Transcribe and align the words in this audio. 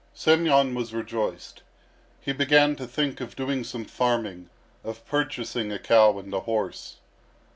Semyon 0.15 0.73
was 0.73 0.95
rejoiced. 0.95 1.61
He 2.21 2.33
began 2.33 2.75
to 2.77 2.87
think 2.87 3.21
of 3.21 3.35
doing 3.35 3.63
some 3.63 3.85
farming, 3.85 4.49
of 4.83 5.05
purchasing 5.05 5.71
a 5.71 5.77
cow 5.77 6.17
and 6.17 6.33
a 6.33 6.39
horse. 6.39 6.95